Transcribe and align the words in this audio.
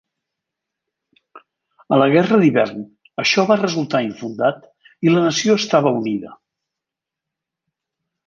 A 1.97 1.99
la 2.01 2.07
Guerra 2.13 2.39
d'Hivern 2.43 2.79
això 3.25 3.45
va 3.51 3.57
resultar 3.61 4.01
infundat 4.07 4.65
i 5.09 5.13
la 5.13 5.23
nació 5.29 5.57
estava 5.65 5.95
unida. 6.01 6.33